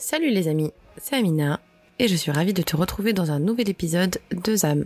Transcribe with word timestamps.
Salut 0.00 0.30
les 0.30 0.46
amis, 0.46 0.70
c'est 0.96 1.16
Amina 1.16 1.58
et 1.98 2.06
je 2.06 2.14
suis 2.14 2.30
ravie 2.30 2.52
de 2.52 2.62
te 2.62 2.76
retrouver 2.76 3.12
dans 3.12 3.32
un 3.32 3.40
nouvel 3.40 3.68
épisode 3.68 4.18
de 4.30 4.54
ZAM, 4.54 4.84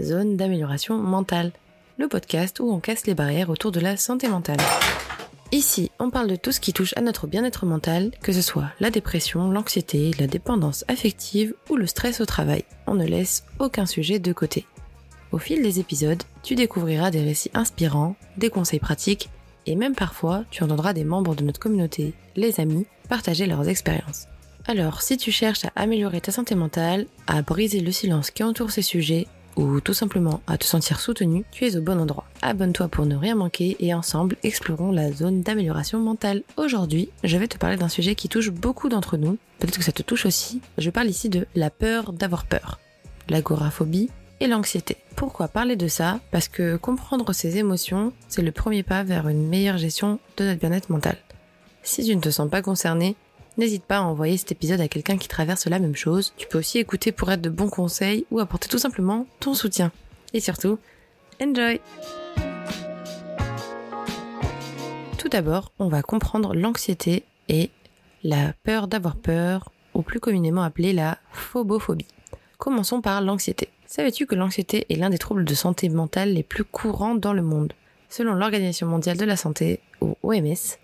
Zone 0.00 0.36
d'amélioration 0.36 0.98
mentale, 0.98 1.50
le 1.98 2.06
podcast 2.06 2.60
où 2.60 2.70
on 2.70 2.78
casse 2.78 3.08
les 3.08 3.14
barrières 3.14 3.50
autour 3.50 3.72
de 3.72 3.80
la 3.80 3.96
santé 3.96 4.28
mentale. 4.28 4.60
Ici, 5.50 5.90
on 5.98 6.10
parle 6.10 6.28
de 6.28 6.36
tout 6.36 6.52
ce 6.52 6.60
qui 6.60 6.72
touche 6.72 6.96
à 6.96 7.00
notre 7.00 7.26
bien-être 7.26 7.66
mental, 7.66 8.12
que 8.22 8.32
ce 8.32 8.40
soit 8.40 8.70
la 8.78 8.90
dépression, 8.90 9.50
l'anxiété, 9.50 10.12
la 10.20 10.28
dépendance 10.28 10.84
affective 10.86 11.54
ou 11.68 11.74
le 11.74 11.88
stress 11.88 12.20
au 12.20 12.24
travail. 12.24 12.64
On 12.86 12.94
ne 12.94 13.04
laisse 13.04 13.42
aucun 13.58 13.84
sujet 13.84 14.20
de 14.20 14.32
côté. 14.32 14.64
Au 15.32 15.38
fil 15.38 15.60
des 15.60 15.80
épisodes, 15.80 16.22
tu 16.44 16.54
découvriras 16.54 17.10
des 17.10 17.24
récits 17.24 17.50
inspirants, 17.52 18.14
des 18.36 18.48
conseils 18.48 18.78
pratiques 18.78 19.28
et 19.66 19.74
même 19.74 19.96
parfois 19.96 20.44
tu 20.52 20.62
entendras 20.62 20.92
des 20.92 21.04
membres 21.04 21.34
de 21.34 21.42
notre 21.42 21.58
communauté, 21.58 22.14
les 22.36 22.60
amis, 22.60 22.86
partager 23.08 23.46
leurs 23.46 23.68
expériences. 23.68 24.28
Alors, 24.66 25.02
si 25.02 25.16
tu 25.16 25.32
cherches 25.32 25.64
à 25.64 25.72
améliorer 25.74 26.20
ta 26.20 26.30
santé 26.30 26.54
mentale, 26.54 27.06
à 27.26 27.42
briser 27.42 27.80
le 27.80 27.90
silence 27.90 28.30
qui 28.30 28.44
entoure 28.44 28.70
ces 28.70 28.82
sujets, 28.82 29.26
ou 29.56 29.80
tout 29.80 29.92
simplement 29.92 30.40
à 30.46 30.56
te 30.56 30.64
sentir 30.64 31.00
soutenu, 31.00 31.44
tu 31.50 31.66
es 31.66 31.76
au 31.76 31.82
bon 31.82 32.00
endroit. 32.00 32.26
Abonne-toi 32.42 32.88
pour 32.88 33.04
ne 33.04 33.16
rien 33.16 33.34
manquer 33.34 33.76
et 33.80 33.92
ensemble 33.92 34.36
explorons 34.42 34.92
la 34.92 35.12
zone 35.12 35.42
d'amélioration 35.42 35.98
mentale. 35.98 36.42
Aujourd'hui, 36.56 37.10
je 37.24 37.36
vais 37.36 37.48
te 37.48 37.58
parler 37.58 37.76
d'un 37.76 37.88
sujet 37.88 38.14
qui 38.14 38.28
touche 38.28 38.50
beaucoup 38.50 38.88
d'entre 38.88 39.16
nous, 39.16 39.36
peut-être 39.58 39.78
que 39.78 39.84
ça 39.84 39.92
te 39.92 40.02
touche 40.02 40.26
aussi. 40.26 40.60
Je 40.78 40.90
parle 40.90 41.08
ici 41.08 41.28
de 41.28 41.46
la 41.54 41.70
peur 41.70 42.12
d'avoir 42.12 42.46
peur, 42.46 42.78
l'agoraphobie 43.28 44.10
et 44.40 44.46
l'anxiété. 44.46 44.96
Pourquoi 45.16 45.48
parler 45.48 45.76
de 45.76 45.88
ça? 45.88 46.20
Parce 46.30 46.48
que 46.48 46.76
comprendre 46.76 47.32
ces 47.32 47.58
émotions, 47.58 48.12
c'est 48.28 48.42
le 48.42 48.52
premier 48.52 48.82
pas 48.82 49.02
vers 49.02 49.28
une 49.28 49.48
meilleure 49.48 49.78
gestion 49.78 50.18
de 50.36 50.44
notre 50.44 50.60
bien-être 50.60 50.88
mental. 50.90 51.16
Si 51.82 52.04
tu 52.04 52.14
ne 52.14 52.20
te 52.20 52.30
sens 52.30 52.48
pas 52.48 52.62
concerné, 52.62 53.16
N'hésite 53.58 53.84
pas 53.84 53.98
à 53.98 54.02
envoyer 54.02 54.38
cet 54.38 54.52
épisode 54.52 54.80
à 54.80 54.88
quelqu'un 54.88 55.18
qui 55.18 55.28
traverse 55.28 55.66
la 55.66 55.78
même 55.78 55.96
chose. 55.96 56.32
Tu 56.38 56.46
peux 56.46 56.58
aussi 56.58 56.78
écouter 56.78 57.12
pour 57.12 57.30
être 57.30 57.42
de 57.42 57.50
bons 57.50 57.68
conseils 57.68 58.24
ou 58.30 58.40
apporter 58.40 58.68
tout 58.68 58.78
simplement 58.78 59.26
ton 59.40 59.54
soutien. 59.54 59.92
Et 60.32 60.40
surtout, 60.40 60.78
enjoy 61.40 61.80
Tout 65.18 65.28
d'abord, 65.28 65.70
on 65.78 65.88
va 65.88 66.02
comprendre 66.02 66.54
l'anxiété 66.54 67.24
et 67.48 67.70
la 68.24 68.54
peur 68.64 68.88
d'avoir 68.88 69.16
peur, 69.16 69.70
ou 69.94 70.02
plus 70.02 70.20
communément 70.20 70.62
appelée 70.62 70.92
la 70.92 71.18
phobophobie. 71.32 72.06
Commençons 72.56 73.00
par 73.02 73.20
l'anxiété. 73.20 73.68
Savais-tu 73.86 74.26
que 74.26 74.34
l'anxiété 74.34 74.86
est 74.88 74.96
l'un 74.96 75.10
des 75.10 75.18
troubles 75.18 75.44
de 75.44 75.54
santé 75.54 75.90
mentale 75.90 76.32
les 76.32 76.42
plus 76.42 76.64
courants 76.64 77.14
dans 77.14 77.34
le 77.34 77.42
monde? 77.42 77.74
Selon 78.08 78.34
l'Organisation 78.34 78.86
mondiale 78.86 79.18
de 79.18 79.24
la 79.24 79.36
santé, 79.36 79.80
ou 80.00 80.16
OMS, 80.22 80.78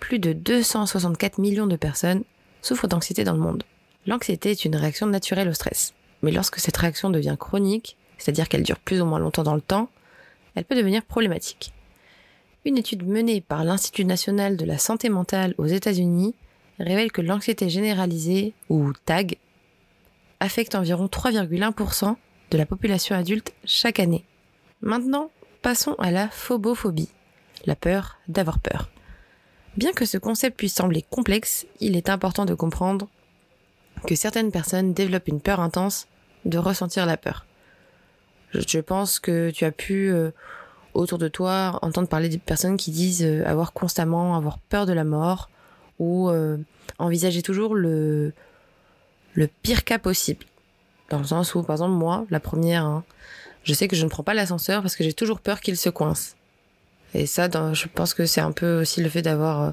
plus 0.00 0.18
de 0.18 0.32
264 0.32 1.38
millions 1.38 1.66
de 1.66 1.76
personnes 1.76 2.24
souffrent 2.62 2.88
d'anxiété 2.88 3.24
dans 3.24 3.34
le 3.34 3.40
monde. 3.40 3.64
L'anxiété 4.06 4.50
est 4.50 4.64
une 4.64 4.76
réaction 4.76 5.06
naturelle 5.06 5.48
au 5.48 5.52
stress. 5.52 5.94
Mais 6.22 6.30
lorsque 6.30 6.58
cette 6.58 6.76
réaction 6.76 7.10
devient 7.10 7.36
chronique, 7.38 7.96
c'est-à-dire 8.18 8.48
qu'elle 8.48 8.62
dure 8.62 8.78
plus 8.78 9.00
ou 9.00 9.04
moins 9.04 9.18
longtemps 9.18 9.42
dans 9.42 9.54
le 9.54 9.60
temps, 9.60 9.90
elle 10.54 10.64
peut 10.64 10.76
devenir 10.76 11.04
problématique. 11.04 11.72
Une 12.64 12.78
étude 12.78 13.06
menée 13.06 13.40
par 13.40 13.64
l'Institut 13.64 14.04
national 14.04 14.56
de 14.56 14.64
la 14.64 14.78
santé 14.78 15.08
mentale 15.08 15.54
aux 15.58 15.66
États-Unis 15.66 16.34
révèle 16.78 17.12
que 17.12 17.22
l'anxiété 17.22 17.68
généralisée, 17.68 18.54
ou 18.68 18.92
TAG, 19.04 19.38
affecte 20.40 20.74
environ 20.74 21.06
3,1% 21.06 22.16
de 22.50 22.58
la 22.58 22.66
population 22.66 23.14
adulte 23.16 23.54
chaque 23.64 24.00
année. 24.00 24.24
Maintenant, 24.80 25.30
passons 25.62 25.94
à 25.98 26.10
la 26.10 26.28
phobophobie, 26.28 27.08
la 27.66 27.76
peur 27.76 28.18
d'avoir 28.28 28.58
peur. 28.58 28.90
Bien 29.76 29.92
que 29.92 30.06
ce 30.06 30.16
concept 30.16 30.56
puisse 30.56 30.74
sembler 30.74 31.02
complexe, 31.02 31.66
il 31.80 31.96
est 31.96 32.08
important 32.08 32.46
de 32.46 32.54
comprendre 32.54 33.08
que 34.06 34.14
certaines 34.14 34.50
personnes 34.50 34.94
développent 34.94 35.28
une 35.28 35.40
peur 35.40 35.60
intense 35.60 36.06
de 36.46 36.56
ressentir 36.56 37.04
la 37.04 37.16
peur. 37.16 37.44
Je, 38.52 38.78
pense 38.78 39.18
que 39.18 39.50
tu 39.50 39.64
as 39.64 39.72
pu 39.72 40.08
euh, 40.08 40.30
autour 40.94 41.18
de 41.18 41.28
toi 41.28 41.78
entendre 41.82 42.08
parler 42.08 42.30
de 42.30 42.38
personnes 42.38 42.78
qui 42.78 42.90
disent 42.90 43.24
euh, 43.24 43.44
avoir 43.44 43.72
constamment 43.72 44.36
avoir 44.36 44.58
peur 44.58 44.86
de 44.86 44.94
la 44.94 45.04
mort 45.04 45.50
ou 45.98 46.30
euh, 46.30 46.56
envisager 46.98 47.42
toujours 47.42 47.74
le 47.74 48.32
pire 49.62 49.84
cas 49.84 49.98
possible. 49.98 50.46
Dans 51.10 51.18
le 51.18 51.24
sens 51.24 51.54
où, 51.54 51.62
par 51.62 51.74
exemple, 51.74 51.94
moi, 51.94 52.24
la 52.30 52.40
première, 52.40 52.84
hein, 52.84 53.04
je 53.62 53.74
sais 53.74 53.88
que 53.88 53.96
je 53.96 54.04
ne 54.04 54.08
prends 54.08 54.22
pas 54.22 54.34
l'ascenseur 54.34 54.80
parce 54.80 54.96
que 54.96 55.04
j'ai 55.04 55.12
toujours 55.12 55.40
peur 55.40 55.60
qu'il 55.60 55.76
se 55.76 55.90
coince. 55.90 56.36
Et 57.16 57.24
ça, 57.24 57.48
je 57.72 57.86
pense 57.88 58.12
que 58.12 58.26
c'est 58.26 58.42
un 58.42 58.52
peu 58.52 58.80
aussi 58.82 59.02
le 59.02 59.08
fait 59.08 59.22
d'avoir, 59.22 59.62
euh, 59.62 59.70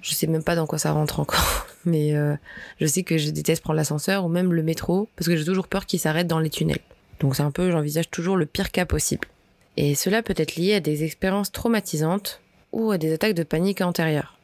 je 0.00 0.14
sais 0.14 0.26
même 0.26 0.42
pas 0.42 0.56
dans 0.56 0.66
quoi 0.66 0.78
ça 0.78 0.92
rentre 0.92 1.20
encore, 1.20 1.66
mais 1.84 2.16
euh, 2.16 2.34
je 2.80 2.86
sais 2.86 3.02
que 3.02 3.18
je 3.18 3.28
déteste 3.28 3.62
prendre 3.62 3.76
l'ascenseur 3.76 4.24
ou 4.24 4.28
même 4.28 4.54
le 4.54 4.62
métro 4.62 5.10
parce 5.16 5.28
que 5.28 5.36
j'ai 5.36 5.44
toujours 5.44 5.68
peur 5.68 5.84
qu'il 5.84 6.00
s'arrête 6.00 6.26
dans 6.26 6.38
les 6.38 6.48
tunnels. 6.48 6.80
Donc 7.20 7.36
c'est 7.36 7.42
un 7.42 7.50
peu, 7.50 7.70
j'envisage 7.70 8.08
toujours 8.10 8.38
le 8.38 8.46
pire 8.46 8.70
cas 8.70 8.86
possible. 8.86 9.28
Et 9.76 9.94
cela 9.94 10.22
peut 10.22 10.34
être 10.34 10.56
lié 10.56 10.74
à 10.74 10.80
des 10.80 11.04
expériences 11.04 11.52
traumatisantes 11.52 12.40
ou 12.72 12.90
à 12.90 12.96
des 12.96 13.12
attaques 13.12 13.34
de 13.34 13.42
panique 13.42 13.82
antérieures. 13.82 14.38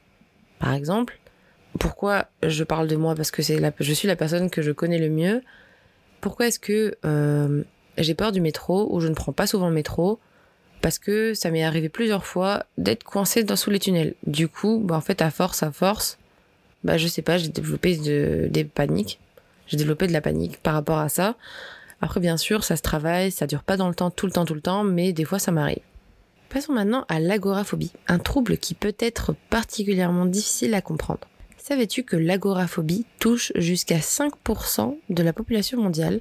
Par 0.59 0.75
exemple, 0.75 1.19
pourquoi 1.79 2.27
je 2.43 2.63
parle 2.63 2.89
de 2.89 2.97
moi 2.97 3.15
parce 3.15 3.31
que 3.31 3.41
c'est 3.41 3.59
je 3.81 3.93
suis 3.95 4.07
la 4.07 4.17
personne 4.17 4.51
que 4.51 4.61
je 4.61 4.71
connais 4.71 4.99
le 4.99 5.09
mieux. 5.09 5.43
Pourquoi 6.21 6.49
est-ce 6.49 6.59
que 6.59 6.95
euh, 7.07 7.63
j'ai 7.97 8.15
peur 8.15 8.33
du 8.33 8.43
métro 8.43 8.95
ou 8.95 9.01
je 9.01 9.09
ne 9.09 9.15
prends 9.15 9.33
pas 9.33 9.47
souvent 9.47 9.69
le 9.69 9.75
métro 9.75 10.21
parce 10.83 10.99
que 10.99 11.33
ça 11.33 11.51
m'est 11.51 11.65
arrivé 11.65 11.89
plusieurs 11.89 12.27
fois 12.27 12.67
d'être 12.77 13.05
coincé 13.05 13.45
dans 13.45 13.57
sous 13.57 13.71
les 13.71 13.79
tunnels. 13.79 14.15
Du 14.27 14.49
coup, 14.49 14.83
bah 14.85 14.97
en 14.97 15.01
fait 15.01 15.23
à 15.23 15.31
force, 15.31 15.63
à 15.63 15.73
force, 15.73 16.19
bah 16.85 16.99
je 16.99 17.07
sais 17.07 17.23
pas, 17.23 17.39
j'ai 17.39 17.49
développé 17.49 17.97
de, 17.97 18.49
des 18.51 18.65
paniques. 18.65 19.21
J'ai 19.69 19.77
développé 19.77 20.09
de 20.09 20.13
la 20.13 20.21
panique 20.21 20.59
par 20.59 20.75
rapport 20.75 20.99
à 20.99 21.09
ça. 21.09 21.37
Après 22.03 22.21
bien 22.21 22.37
sûr, 22.37 22.65
ça 22.65 22.77
se 22.77 22.83
travaille, 22.83 23.31
ça 23.31 23.47
dure 23.47 23.63
pas 23.63 23.77
dans 23.77 23.89
le 23.89 23.95
temps 23.95 24.11
tout 24.11 24.27
le 24.27 24.33
temps 24.33 24.45
tout 24.45 24.55
le 24.55 24.61
temps, 24.61 24.83
mais 24.83 25.13
des 25.13 25.25
fois 25.25 25.39
ça 25.39 25.53
m'arrive. 25.53 25.83
Passons 26.49 26.73
maintenant 26.73 27.07
à 27.09 27.21
l'agoraphobie, 27.21 27.93
un 28.09 28.19
trouble 28.19 28.59
qui 28.59 28.75
peut 28.75 28.95
être 28.99 29.35
particulièrement 29.49 30.27
difficile 30.27 30.75
à 30.75 30.83
comprendre. 30.83 31.29
Savais-tu 31.57 32.03
que 32.03 32.17
l'agoraphobie 32.17 33.07
touche 33.21 33.53
jusqu'à 33.55 33.99
5% 33.99 34.99
de 35.09 35.23
la 35.23 35.33
population 35.33 35.81
mondiale? 35.81 36.21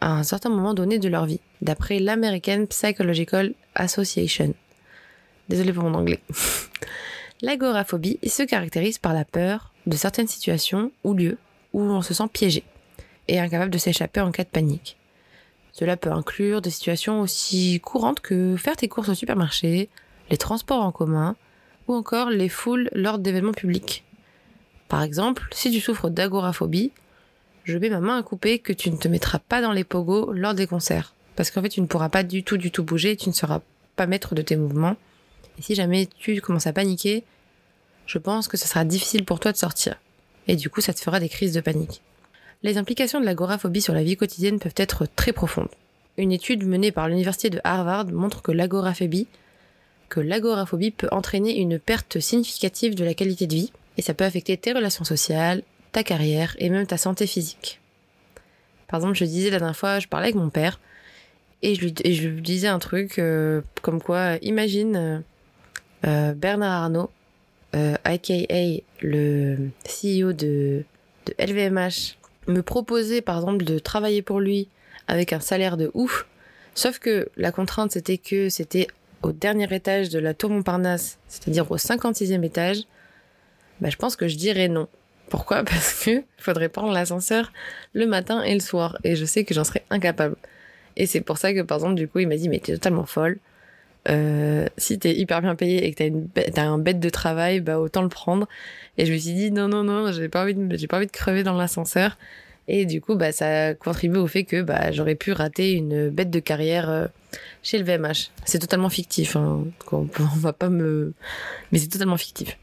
À 0.00 0.12
un 0.12 0.22
certain 0.22 0.48
moment 0.48 0.74
donné 0.74 0.98
de 0.98 1.08
leur 1.08 1.26
vie, 1.26 1.40
d'après 1.62 1.98
l'American 1.98 2.66
Psychological 2.66 3.54
Association. 3.74 4.54
Désolé 5.48 5.72
pour 5.72 5.84
mon 5.84 5.94
anglais. 5.94 6.20
L'agoraphobie 7.42 8.18
se 8.26 8.42
caractérise 8.42 8.98
par 8.98 9.14
la 9.14 9.24
peur 9.24 9.72
de 9.86 9.96
certaines 9.96 10.28
situations 10.28 10.90
ou 11.04 11.14
lieux 11.14 11.38
où 11.72 11.82
on 11.82 12.02
se 12.02 12.14
sent 12.14 12.28
piégé 12.32 12.64
et 13.28 13.38
incapable 13.38 13.70
de 13.70 13.78
s'échapper 13.78 14.20
en 14.20 14.32
cas 14.32 14.44
de 14.44 14.48
panique. 14.48 14.96
Cela 15.72 15.96
peut 15.96 16.10
inclure 16.10 16.60
des 16.60 16.70
situations 16.70 17.20
aussi 17.20 17.80
courantes 17.80 18.20
que 18.20 18.56
faire 18.56 18.76
tes 18.76 18.88
courses 18.88 19.10
au 19.10 19.14
supermarché, 19.14 19.88
les 20.30 20.36
transports 20.36 20.82
en 20.82 20.90
commun 20.90 21.36
ou 21.86 21.94
encore 21.94 22.30
les 22.30 22.48
foules 22.48 22.90
lors 22.92 23.18
d'événements 23.18 23.52
publics. 23.52 24.04
Par 24.88 25.02
exemple, 25.02 25.46
si 25.52 25.70
tu 25.70 25.80
souffres 25.80 26.08
d'agoraphobie, 26.08 26.92
je 27.68 27.76
mets 27.76 27.90
ma 27.90 28.00
main 28.00 28.18
à 28.18 28.22
couper 28.22 28.60
que 28.60 28.72
tu 28.72 28.90
ne 28.90 28.96
te 28.96 29.08
mettras 29.08 29.38
pas 29.38 29.60
dans 29.60 29.72
les 29.72 29.84
pogos 29.84 30.32
lors 30.32 30.54
des 30.54 30.66
concerts. 30.66 31.14
Parce 31.36 31.50
qu'en 31.50 31.60
fait, 31.60 31.68
tu 31.68 31.82
ne 31.82 31.86
pourras 31.86 32.08
pas 32.08 32.22
du 32.22 32.42
tout, 32.42 32.56
du 32.56 32.70
tout 32.70 32.82
bouger, 32.82 33.14
tu 33.14 33.28
ne 33.28 33.34
seras 33.34 33.60
pas 33.94 34.06
maître 34.06 34.34
de 34.34 34.40
tes 34.40 34.56
mouvements. 34.56 34.96
Et 35.58 35.62
si 35.62 35.74
jamais 35.74 36.08
tu 36.18 36.40
commences 36.40 36.66
à 36.66 36.72
paniquer, 36.72 37.24
je 38.06 38.16
pense 38.16 38.48
que 38.48 38.56
ce 38.56 38.66
sera 38.66 38.84
difficile 38.84 39.26
pour 39.26 39.38
toi 39.38 39.52
de 39.52 39.58
sortir. 39.58 39.96
Et 40.46 40.56
du 40.56 40.70
coup, 40.70 40.80
ça 40.80 40.94
te 40.94 41.00
fera 41.00 41.20
des 41.20 41.28
crises 41.28 41.52
de 41.52 41.60
panique. 41.60 42.00
Les 42.62 42.78
implications 42.78 43.20
de 43.20 43.26
l'agoraphobie 43.26 43.82
sur 43.82 43.92
la 43.92 44.02
vie 44.02 44.16
quotidienne 44.16 44.58
peuvent 44.58 44.72
être 44.76 45.04
très 45.04 45.34
profondes. 45.34 45.68
Une 46.16 46.32
étude 46.32 46.66
menée 46.66 46.90
par 46.90 47.06
l'université 47.06 47.50
de 47.50 47.60
Harvard 47.64 48.06
montre 48.06 48.40
que 48.40 48.50
l'agoraphobie, 48.50 49.28
que 50.08 50.20
l'agoraphobie 50.20 50.90
peut 50.90 51.08
entraîner 51.12 51.60
une 51.60 51.78
perte 51.78 52.18
significative 52.18 52.94
de 52.94 53.04
la 53.04 53.12
qualité 53.12 53.46
de 53.46 53.54
vie, 53.54 53.72
et 53.98 54.02
ça 54.02 54.14
peut 54.14 54.24
affecter 54.24 54.56
tes 54.56 54.72
relations 54.72 55.04
sociales, 55.04 55.62
ta 55.92 56.02
carrière 56.02 56.54
et 56.58 56.70
même 56.70 56.86
ta 56.86 56.96
santé 56.96 57.26
physique. 57.26 57.80
Par 58.88 59.00
exemple, 59.00 59.16
je 59.16 59.24
disais 59.24 59.50
la 59.50 59.58
dernière 59.58 59.76
fois, 59.76 59.98
je 59.98 60.08
parlais 60.08 60.26
avec 60.26 60.36
mon 60.36 60.50
père 60.50 60.80
et 61.62 61.74
je 61.74 61.80
lui, 61.82 62.40
disais 62.40 62.68
un 62.68 62.78
truc 62.78 63.18
euh, 63.18 63.62
comme 63.82 64.00
quoi, 64.00 64.36
imagine 64.42 64.96
euh, 64.96 65.18
euh, 66.06 66.32
Bernard 66.32 66.84
Arnault, 66.84 67.10
aka 67.72 68.34
le 69.02 69.70
CEO 69.84 70.32
de, 70.32 70.84
de 71.26 71.34
LVMH, 71.38 72.16
me 72.46 72.62
proposer 72.62 73.20
par 73.20 73.36
exemple 73.36 73.64
de 73.64 73.78
travailler 73.78 74.22
pour 74.22 74.40
lui 74.40 74.68
avec 75.06 75.32
un 75.32 75.40
salaire 75.40 75.76
de 75.76 75.90
ouf, 75.94 76.26
sauf 76.74 76.98
que 76.98 77.28
la 77.36 77.52
contrainte 77.52 77.92
c'était 77.92 78.18
que 78.18 78.48
c'était 78.48 78.86
au 79.22 79.32
dernier 79.32 79.72
étage 79.74 80.08
de 80.08 80.18
la 80.18 80.32
tour 80.32 80.50
Montparnasse, 80.50 81.18
c'est-à-dire 81.28 81.70
au 81.70 81.76
56e 81.76 82.42
étage, 82.44 82.84
bah, 83.80 83.90
je 83.90 83.96
pense 83.96 84.16
que 84.16 84.28
je 84.28 84.36
dirais 84.36 84.68
non. 84.68 84.88
Pourquoi? 85.28 85.64
Parce 85.64 86.04
que 86.04 86.22
faudrait 86.38 86.68
prendre 86.68 86.92
l'ascenseur 86.92 87.52
le 87.94 88.06
matin 88.06 88.42
et 88.42 88.54
le 88.54 88.60
soir, 88.60 88.98
et 89.04 89.16
je 89.16 89.24
sais 89.24 89.44
que 89.44 89.54
j'en 89.54 89.64
serais 89.64 89.84
incapable. 89.90 90.36
Et 90.96 91.06
c'est 91.06 91.20
pour 91.20 91.38
ça 91.38 91.52
que, 91.54 91.62
par 91.62 91.78
exemple, 91.78 91.94
du 91.94 92.08
coup, 92.08 92.18
il 92.20 92.28
m'a 92.28 92.36
dit, 92.36 92.48
mais 92.48 92.58
t'es 92.58 92.72
totalement 92.74 93.06
folle. 93.06 93.38
euh, 94.08 94.66
si 94.78 94.98
t'es 94.98 95.14
hyper 95.14 95.42
bien 95.42 95.54
payé 95.54 95.86
et 95.86 95.92
que 95.92 95.98
t'as, 95.98 96.06
une, 96.06 96.28
un 96.56 96.78
bête 96.78 97.00
de 97.00 97.10
travail, 97.10 97.60
bah 97.60 97.78
autant 97.78 98.02
le 98.02 98.08
prendre. 98.08 98.48
Et 98.96 99.06
je 99.06 99.12
me 99.12 99.18
suis 99.18 99.34
dit 99.34 99.50
non 99.50 99.68
non 99.68 99.82
non, 99.84 100.12
j'ai 100.12 100.28
pas 100.28 100.42
envie 100.42 100.54
de, 100.54 100.76
j'ai 100.76 100.86
pas 100.86 100.96
envie 100.98 101.06
de 101.06 101.12
crever 101.12 101.42
dans 101.42 101.54
l'ascenseur. 101.56 102.16
Et 102.68 102.86
du 102.86 103.00
coup, 103.00 103.16
bah 103.16 103.32
ça 103.32 103.74
contribue 103.74 104.18
au 104.18 104.26
fait 104.26 104.44
que 104.44 104.62
bah 104.62 104.92
j'aurais 104.92 105.14
pu 105.14 105.32
rater 105.32 105.72
une 105.72 106.10
bête 106.10 106.30
de 106.30 106.40
carrière 106.40 106.88
euh, 106.90 107.06
chez 107.62 107.78
le 107.78 107.84
VMH. 107.84 108.30
C'est 108.44 108.58
totalement 108.60 108.88
fictif. 108.90 109.36
Hein. 109.36 109.64
On, 109.92 110.08
on 110.20 110.38
va 110.38 110.52
pas 110.52 110.68
me, 110.70 111.12
mais 111.72 111.78
c'est 111.78 111.88
totalement 111.88 112.16
fictif. 112.18 112.56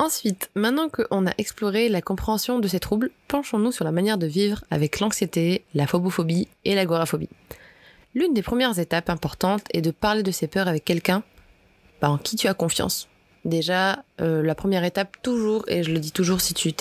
Ensuite, 0.00 0.50
maintenant 0.54 0.88
qu'on 0.88 1.26
a 1.26 1.34
exploré 1.36 1.90
la 1.90 2.00
compréhension 2.00 2.58
de 2.58 2.66
ces 2.66 2.80
troubles, 2.80 3.10
penchons-nous 3.28 3.70
sur 3.70 3.84
la 3.84 3.92
manière 3.92 4.16
de 4.16 4.26
vivre 4.26 4.64
avec 4.70 4.98
l'anxiété, 4.98 5.62
la 5.74 5.86
phobophobie 5.86 6.48
et 6.64 6.74
l'agoraphobie. 6.74 7.28
L'une 8.14 8.32
des 8.32 8.40
premières 8.40 8.78
étapes 8.78 9.10
importantes 9.10 9.64
est 9.74 9.82
de 9.82 9.90
parler 9.90 10.22
de 10.22 10.30
ces 10.30 10.46
peurs 10.46 10.68
avec 10.68 10.86
quelqu'un 10.86 11.22
bah, 12.00 12.08
en 12.08 12.16
qui 12.16 12.36
tu 12.36 12.48
as 12.48 12.54
confiance. 12.54 13.08
Déjà, 13.44 14.02
euh, 14.22 14.42
la 14.42 14.54
première 14.54 14.84
étape 14.84 15.18
toujours, 15.20 15.68
et 15.68 15.82
je 15.82 15.92
le 15.92 15.98
dis 15.98 16.12
toujours 16.12 16.40
si 16.40 16.54
tu, 16.54 16.72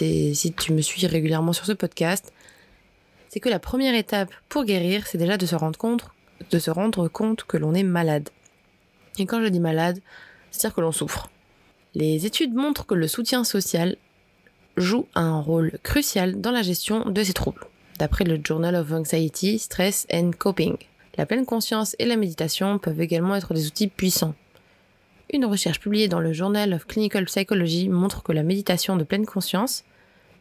me 0.72 0.82
suis 0.82 1.06
régulièrement 1.06 1.52
sur 1.52 1.66
ce 1.66 1.74
podcast, 1.74 2.32
c'est 3.28 3.42
que 3.42 3.50
la 3.50 3.60
première 3.60 3.96
étape 3.96 4.30
pour 4.48 4.64
guérir, 4.64 5.08
c'est 5.08 5.18
déjà 5.18 5.36
de 5.36 5.46
se 5.46 5.56
rendre 5.56 5.78
de 6.50 6.58
se 6.58 6.72
rendre 6.72 7.10
compte 7.10 7.44
que 7.44 7.58
l'on 7.58 7.74
est 7.74 7.84
malade. 7.84 8.30
Et 9.18 9.26
quand 9.26 9.44
je 9.44 9.50
dis 9.50 9.60
malade, 9.60 10.00
c'est-à-dire 10.52 10.74
que 10.74 10.80
l'on 10.80 10.94
souffre. 10.94 11.30
Les 11.96 12.28
études 12.28 12.54
montrent 12.54 12.86
que 12.86 12.94
le 12.94 13.08
soutien 13.08 13.44
social 13.44 13.96
joue 14.78 15.08
un 15.16 15.40
rôle 15.40 15.72
crucial 15.82 16.40
dans 16.40 16.52
la 16.52 16.62
gestion 16.62 17.10
de 17.10 17.24
ces 17.24 17.34
troubles, 17.34 17.66
d'après 17.98 18.26
le 18.26 18.40
Journal 18.44 18.76
of 18.76 18.92
Anxiety, 18.92 19.58
Stress 19.58 20.06
and 20.14 20.32
Coping. 20.38 20.78
La 21.18 21.26
pleine 21.26 21.48
conscience 21.48 21.96
et 21.98 22.06
la 22.06 22.16
méditation 22.16 22.78
peuvent 22.78 23.02
également 23.02 23.36
être 23.36 23.56
des 23.56 23.66
outils 23.66 23.88
puissants. 23.88 24.36
Une 25.34 25.46
recherche 25.46 25.80
publiée 25.80 26.08
dans 26.08 26.20
le 26.20 26.32
Journal 26.32 26.74
of 26.74 26.86
Clinical 26.86 27.26
Psychology 27.26 27.90
montre 27.90 28.22
que 28.22 28.34
la 28.34 28.44
méditation 28.44 28.96
de 28.96 29.04
pleine 29.04 29.26
conscience 29.26 29.84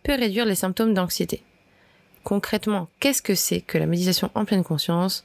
peut 0.02 0.14
réduire 0.14 0.44
les 0.44 0.54
symptômes 0.54 0.92
d'anxiété. 0.92 1.42
Concrètement, 2.24 2.88
qu'est-ce 3.00 3.22
que 3.22 3.34
c'est 3.34 3.62
que 3.62 3.78
la 3.78 3.86
méditation 3.86 4.30
en 4.34 4.44
pleine 4.44 4.64
conscience? 4.64 5.24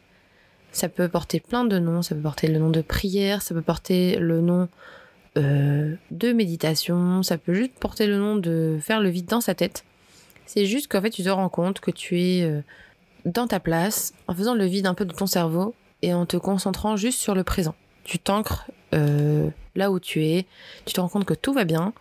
Ça 0.71 0.87
peut 0.87 1.09
porter 1.09 1.41
plein 1.41 1.65
de 1.65 1.79
noms, 1.79 2.01
ça 2.01 2.15
peut 2.15 2.21
porter 2.21 2.47
le 2.47 2.59
nom 2.59 2.69
de 2.69 2.81
prière, 2.81 3.41
ça 3.41 3.53
peut 3.53 3.61
porter 3.61 4.17
le 4.17 4.39
nom 4.39 4.69
euh, 5.37 5.95
de 6.11 6.31
méditation, 6.31 7.23
ça 7.23 7.37
peut 7.37 7.53
juste 7.53 7.73
porter 7.79 8.05
le 8.05 8.17
nom 8.17 8.35
de 8.35 8.77
faire 8.81 9.01
le 9.01 9.09
vide 9.09 9.25
dans 9.25 9.41
sa 9.41 9.55
tête. 9.55 9.83
C'est 10.45 10.65
juste 10.65 10.91
qu'en 10.91 11.01
fait 11.01 11.09
tu 11.09 11.23
te 11.23 11.29
rends 11.29 11.49
compte 11.49 11.79
que 11.79 11.91
tu 11.91 12.21
es 12.21 12.43
euh, 12.43 12.61
dans 13.25 13.47
ta 13.47 13.59
place, 13.59 14.13
en 14.27 14.35
faisant 14.35 14.53
le 14.53 14.65
vide 14.65 14.85
un 14.85 14.93
peu 14.93 15.05
de 15.05 15.13
ton 15.13 15.25
cerveau 15.25 15.73
et 16.01 16.13
en 16.13 16.25
te 16.25 16.37
concentrant 16.37 16.97
juste 16.97 17.19
sur 17.19 17.33
le 17.33 17.43
présent. 17.43 17.73
Tu 18.03 18.19
t'ancres 18.19 18.69
euh, 18.93 19.49
là 19.75 19.89
où 19.89 19.99
tu 19.99 20.23
es, 20.23 20.45
tu 20.85 20.93
te 20.93 21.01
rends 21.01 21.09
compte 21.09 21.25
que 21.25 21.33
tout 21.33 21.53
va 21.53 21.63
bien 21.63 21.93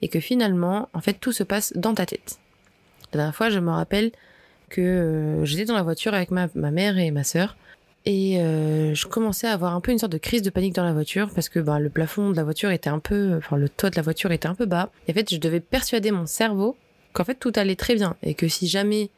et 0.00 0.08
que 0.08 0.18
finalement, 0.18 0.88
en 0.94 1.00
fait, 1.00 1.14
tout 1.14 1.32
se 1.32 1.44
passe 1.44 1.72
dans 1.76 1.94
ta 1.94 2.06
tête. 2.06 2.40
La 3.12 3.18
dernière 3.18 3.36
fois, 3.36 3.50
je 3.50 3.60
me 3.60 3.70
rappelle 3.70 4.10
que 4.68 5.42
j'étais 5.44 5.66
dans 5.66 5.76
la 5.76 5.82
voiture 5.82 6.14
avec 6.14 6.30
ma, 6.30 6.48
ma 6.54 6.70
mère 6.70 6.98
et 6.98 7.10
ma 7.10 7.22
sœur 7.22 7.56
et 8.04 8.40
euh, 8.40 8.94
je 8.94 9.06
commençais 9.06 9.46
à 9.46 9.52
avoir 9.52 9.74
un 9.74 9.80
peu 9.80 9.92
une 9.92 9.98
sorte 9.98 10.12
de 10.12 10.18
crise 10.18 10.42
de 10.42 10.50
panique 10.50 10.74
dans 10.74 10.84
la 10.84 10.92
voiture 10.92 11.30
parce 11.32 11.48
que 11.48 11.60
bah, 11.60 11.78
le 11.78 11.88
plafond 11.88 12.30
de 12.30 12.36
la 12.36 12.42
voiture 12.42 12.70
était 12.70 12.90
un 12.90 12.98
peu, 12.98 13.36
enfin 13.36 13.56
le 13.56 13.68
toit 13.68 13.90
de 13.90 13.96
la 13.96 14.02
voiture 14.02 14.32
était 14.32 14.48
un 14.48 14.56
peu 14.56 14.66
bas. 14.66 14.90
Et 15.06 15.12
en 15.12 15.14
fait, 15.14 15.32
je 15.32 15.38
devais 15.38 15.60
persuader 15.60 16.10
mon 16.10 16.26
cerveau 16.26 16.76
qu'en 17.12 17.24
fait 17.24 17.36
tout 17.36 17.52
allait 17.54 17.76
très 17.76 17.94
bien 17.94 18.16
et 18.22 18.34
que 18.34 18.48
si 18.48 18.66
jamais 18.66 19.10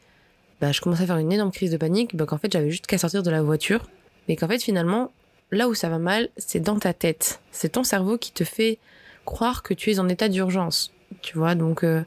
bah, 0.60 0.72
je 0.72 0.82
commençais 0.82 1.04
à 1.04 1.06
faire 1.06 1.16
une 1.16 1.32
énorme 1.32 1.50
crise 1.50 1.70
de 1.70 1.78
panique, 1.78 2.14
bah, 2.14 2.26
qu'en 2.26 2.36
fait 2.36 2.52
j'avais 2.52 2.70
juste 2.70 2.86
qu'à 2.86 2.98
sortir 2.98 3.22
de 3.22 3.30
la 3.30 3.42
voiture. 3.42 3.88
Mais 4.28 4.36
qu'en 4.36 4.48
fait 4.48 4.62
finalement, 4.62 5.12
là 5.50 5.68
où 5.68 5.74
ça 5.74 5.88
va 5.88 5.98
mal, 5.98 6.28
c'est 6.36 6.60
dans 6.60 6.78
ta 6.78 6.92
tête. 6.92 7.40
C'est 7.52 7.70
ton 7.70 7.84
cerveau 7.84 8.18
qui 8.18 8.32
te 8.32 8.44
fait 8.44 8.78
croire 9.24 9.62
que 9.62 9.72
tu 9.72 9.92
es 9.92 9.98
en 9.98 10.10
état 10.10 10.28
d'urgence. 10.28 10.92
Tu 11.22 11.38
vois, 11.38 11.54
donc 11.54 11.84
euh, 11.84 12.02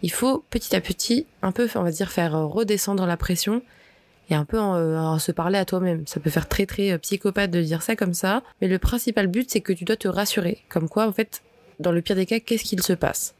il 0.00 0.10
faut 0.10 0.42
petit 0.48 0.74
à 0.74 0.80
petit, 0.80 1.26
un 1.42 1.52
peu, 1.52 1.68
on 1.74 1.82
va 1.82 1.90
dire, 1.90 2.10
faire 2.10 2.32
redescendre 2.32 3.04
la 3.04 3.18
pression 3.18 3.62
et 4.30 4.34
un 4.34 4.44
peu 4.44 4.58
euh, 4.58 4.98
en, 4.98 5.18
se 5.18 5.32
parler 5.32 5.58
à 5.58 5.64
toi-même. 5.64 6.06
Ça 6.06 6.20
peut 6.20 6.30
faire 6.30 6.48
très 6.48 6.66
très 6.66 6.92
euh, 6.92 6.98
psychopathe 6.98 7.50
de 7.50 7.62
dire 7.62 7.82
ça 7.82 7.96
comme 7.96 8.14
ça, 8.14 8.42
mais 8.60 8.68
le 8.68 8.78
principal 8.78 9.26
but 9.26 9.50
c'est 9.50 9.60
que 9.60 9.72
tu 9.72 9.84
dois 9.84 9.96
te 9.96 10.08
rassurer. 10.08 10.58
Comme 10.68 10.88
quoi, 10.88 11.06
en 11.06 11.12
fait, 11.12 11.42
dans 11.80 11.92
le 11.92 12.02
pire 12.02 12.16
des 12.16 12.26
cas, 12.26 12.40
qu'est-ce 12.40 12.64
qu'il 12.64 12.82
se 12.82 12.92
passe? 12.92 13.34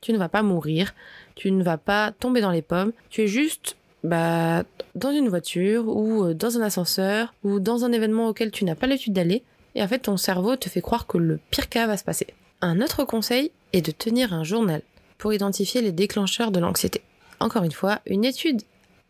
Tu 0.00 0.12
ne 0.12 0.18
vas 0.18 0.28
pas 0.28 0.42
mourir, 0.42 0.94
tu 1.34 1.50
ne 1.50 1.62
vas 1.62 1.78
pas 1.78 2.12
tomber 2.12 2.40
dans 2.40 2.50
les 2.50 2.62
pommes, 2.62 2.92
tu 3.10 3.22
es 3.22 3.26
juste 3.28 3.76
bah, 4.02 4.64
dans 4.94 5.12
une 5.12 5.28
voiture 5.28 5.86
ou 5.86 6.24
euh, 6.24 6.34
dans 6.34 6.58
un 6.58 6.62
ascenseur 6.62 7.34
ou 7.44 7.60
dans 7.60 7.84
un 7.84 7.92
événement 7.92 8.28
auquel 8.28 8.50
tu 8.50 8.64
n'as 8.64 8.74
pas 8.74 8.86
l'habitude 8.86 9.12
d'aller, 9.12 9.42
et 9.74 9.82
en 9.82 9.88
fait 9.88 10.00
ton 10.00 10.16
cerveau 10.16 10.56
te 10.56 10.68
fait 10.68 10.80
croire 10.80 11.06
que 11.06 11.18
le 11.18 11.38
pire 11.50 11.68
cas 11.68 11.86
va 11.86 11.96
se 11.96 12.04
passer. 12.04 12.26
Un 12.60 12.80
autre 12.80 13.04
conseil 13.04 13.50
est 13.72 13.84
de 13.84 13.90
tenir 13.90 14.32
un 14.32 14.44
journal 14.44 14.82
pour 15.18 15.32
identifier 15.32 15.82
les 15.82 15.92
déclencheurs 15.92 16.50
de 16.50 16.60
l'anxiété. 16.60 17.02
Encore 17.38 17.64
une 17.64 17.72
fois, 17.72 18.00
une 18.06 18.24
étude 18.24 18.62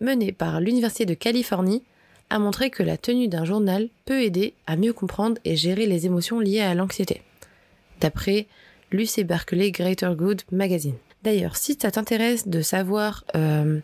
menée 0.03 0.33
par 0.33 0.61
l'Université 0.61 1.07
de 1.07 1.15
Californie 1.15 1.83
a 2.29 2.39
montré 2.39 2.71
que 2.71 2.83
la 2.83 2.97
tenue 2.97 3.29
d'un 3.29 3.45
journal 3.45 3.89
peut 4.05 4.23
aider 4.23 4.55
à 4.67 4.77
mieux 4.77 4.93
comprendre 4.93 5.39
et 5.45 5.57
gérer 5.57 5.87
les 5.87 6.07
émotions 6.07 6.41
liées 6.41 6.61
à 6.61 6.75
l'anxiété, 6.75 7.23
d'après 8.01 8.47
l'UC 8.91 9.25
Berkeley 9.25 9.71
Greater 9.71 10.15
Good 10.15 10.43
Magazine. 10.51 10.97
D'ailleurs, 11.23 11.57
si 11.57 11.79
ça 11.81 11.91
t'intéresse 11.91 12.49
de 12.49 12.63
savoir 12.63 13.25
euh, 13.37 13.81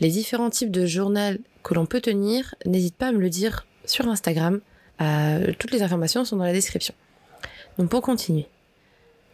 les 0.00 0.10
différents 0.10 0.50
types 0.50 0.70
de 0.70 0.86
journal 0.86 1.38
que 1.62 1.74
l'on 1.74 1.86
peut 1.86 2.00
tenir, 2.00 2.54
n'hésite 2.66 2.96
pas 2.96 3.08
à 3.08 3.12
me 3.12 3.20
le 3.20 3.30
dire 3.30 3.66
sur 3.84 4.08
Instagram. 4.08 4.60
Euh, 5.00 5.52
toutes 5.58 5.72
les 5.72 5.82
informations 5.82 6.24
sont 6.24 6.36
dans 6.36 6.44
la 6.44 6.52
description. 6.52 6.94
Donc 7.78 7.88
pour 7.88 8.02
continuer, 8.02 8.46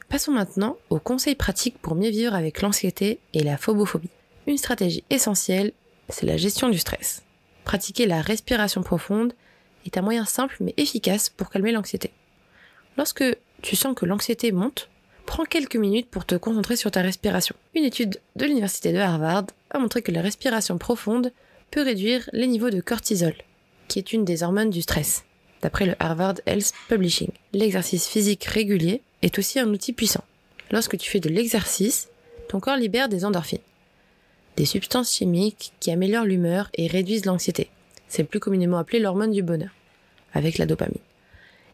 passons 0.08 0.32
maintenant 0.32 0.76
aux 0.90 1.00
conseils 1.00 1.34
pratiques 1.34 1.78
pour 1.78 1.94
mieux 1.94 2.10
vivre 2.10 2.34
avec 2.34 2.62
l'anxiété 2.62 3.18
et 3.34 3.42
la 3.42 3.58
phobophobie. 3.58 4.10
Une 4.46 4.56
stratégie 4.56 5.04
essentielle 5.10 5.72
c'est 6.08 6.26
la 6.26 6.36
gestion 6.36 6.68
du 6.68 6.78
stress. 6.78 7.22
Pratiquer 7.64 8.06
la 8.06 8.22
respiration 8.22 8.82
profonde 8.82 9.32
est 9.86 9.98
un 9.98 10.02
moyen 10.02 10.24
simple 10.24 10.56
mais 10.60 10.74
efficace 10.76 11.28
pour 11.28 11.50
calmer 11.50 11.72
l'anxiété. 11.72 12.10
Lorsque 12.96 13.24
tu 13.62 13.76
sens 13.76 13.94
que 13.94 14.06
l'anxiété 14.06 14.52
monte, 14.52 14.88
prends 15.26 15.44
quelques 15.44 15.76
minutes 15.76 16.08
pour 16.08 16.24
te 16.24 16.34
concentrer 16.34 16.76
sur 16.76 16.90
ta 16.90 17.02
respiration. 17.02 17.54
Une 17.74 17.84
étude 17.84 18.20
de 18.36 18.44
l'université 18.46 18.92
de 18.92 18.98
Harvard 18.98 19.44
a 19.70 19.78
montré 19.78 20.02
que 20.02 20.12
la 20.12 20.22
respiration 20.22 20.78
profonde 20.78 21.32
peut 21.70 21.82
réduire 21.82 22.28
les 22.32 22.46
niveaux 22.46 22.70
de 22.70 22.80
cortisol, 22.80 23.34
qui 23.88 23.98
est 23.98 24.12
une 24.12 24.24
des 24.24 24.42
hormones 24.42 24.70
du 24.70 24.82
stress, 24.82 25.24
d'après 25.60 25.86
le 25.86 25.94
Harvard 25.98 26.36
Health 26.46 26.72
Publishing. 26.88 27.30
L'exercice 27.52 28.08
physique 28.08 28.44
régulier 28.44 29.02
est 29.22 29.38
aussi 29.38 29.58
un 29.58 29.68
outil 29.68 29.92
puissant. 29.92 30.24
Lorsque 30.70 30.96
tu 30.96 31.10
fais 31.10 31.20
de 31.20 31.28
l'exercice, 31.28 32.08
ton 32.48 32.60
corps 32.60 32.76
libère 32.76 33.08
des 33.08 33.24
endorphines 33.24 33.58
des 34.58 34.64
substances 34.64 35.14
chimiques 35.14 35.72
qui 35.78 35.92
améliorent 35.92 36.24
l'humeur 36.24 36.68
et 36.74 36.88
réduisent 36.88 37.26
l'anxiété. 37.26 37.70
C'est 38.08 38.24
plus 38.24 38.40
communément 38.40 38.78
appelé 38.78 38.98
l'hormone 38.98 39.30
du 39.30 39.40
bonheur, 39.40 39.70
avec 40.34 40.58
la 40.58 40.66
dopamine. 40.66 40.98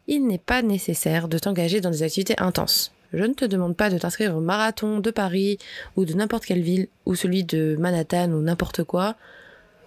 Il 0.07 0.27
n'est 0.27 0.37
pas 0.37 0.61
nécessaire 0.61 1.29
de 1.29 1.39
t'engager 1.39 1.81
dans 1.81 1.91
des 1.91 2.03
activités 2.03 2.39
intenses. 2.39 2.93
Je 3.15 3.25
ne 3.25 3.33
te 3.33 3.47
demande 3.47 3.75
pas 3.75 3.89
de 3.89 3.97
t'inscrire 3.97 4.37
au 4.37 4.41
marathon 4.41 4.99
de 4.99 5.11
Paris 5.11 5.57
ou 5.97 6.05
de 6.05 6.13
n'importe 6.13 6.45
quelle 6.45 6.61
ville 6.61 6.89
ou 7.07 7.15
celui 7.15 7.43
de 7.43 7.75
Manhattan 7.81 8.31
ou 8.33 8.43
n'importe 8.43 8.85
quoi. 8.85 9.17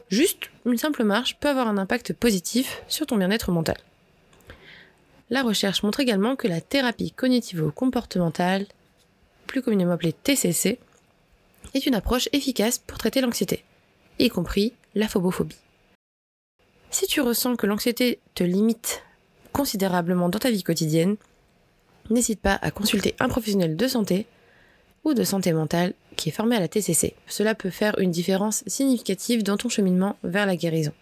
Juste 0.10 0.50
une 0.66 0.78
simple 0.78 1.04
marche 1.04 1.38
peut 1.40 1.50
avoir 1.50 1.68
un 1.68 1.78
impact 1.78 2.14
positif 2.14 2.82
sur 2.88 3.06
ton 3.06 3.18
bien-être 3.18 3.52
mental. 3.52 3.78
La 5.30 5.44
recherche 5.44 5.84
montre 5.84 6.00
également 6.00 6.36
que 6.36 6.48
la 6.48 6.62
thérapie 6.62 7.12
cognitivo-comportementale, 7.12 8.66
plus 9.46 9.62
communément 9.62 9.92
appelée 9.92 10.14
TCC, 10.14 10.80
est 11.74 11.86
une 11.86 11.96
approche 11.96 12.30
efficace 12.34 12.80
pour 12.80 12.98
traiter 12.98 13.22
l'anxiété, 13.22 13.64
y 14.20 14.30
compris 14.30 14.74
la 14.96 15.08
phobophobie. 15.08 15.58
Si 16.90 17.06
tu 17.08 17.22
ressens 17.22 17.56
que 17.56 17.68
l'anxiété 17.68 18.20
te 18.34 18.44
limite 18.44 19.04
considérablement 19.52 20.30
dans 20.30 20.40
ta 20.40 20.52
vie 20.52 20.64
quotidienne, 20.64 21.18
n'hésite 22.10 22.40
pas 22.40 22.58
à 22.62 22.72
consulter 22.72 23.16
un 23.20 23.28
professionnel 23.28 23.76
de 23.76 23.88
santé 23.88 24.26
ou 25.04 25.14
de 25.14 25.24
santé 25.24 25.52
mentale 25.54 25.94
qui 26.16 26.30
est 26.30 26.32
formé 26.32 26.56
à 26.56 26.60
la 26.60 26.68
TCC. 26.68 27.14
Cela 27.28 27.56
peut 27.56 27.70
faire 27.70 27.98
une 28.00 28.12
différence 28.12 28.64
significative 28.68 29.44
dans 29.44 29.58
ton 29.58 29.70
cheminement 29.70 30.18
vers 30.24 30.46
la 30.46 30.56
guérison. 30.56 30.94